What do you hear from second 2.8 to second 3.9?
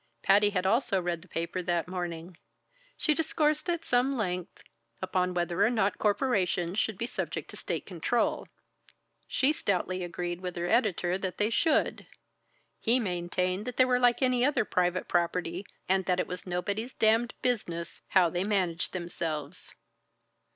She discoursed at